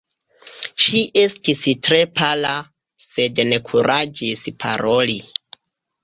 Ŝi 0.83 1.01
estis 1.23 1.59
tre 1.87 1.99
pala, 2.19 2.53
sed 3.03 3.41
ne 3.51 3.59
kuraĝis 3.67 4.47
paroli. 4.63 5.19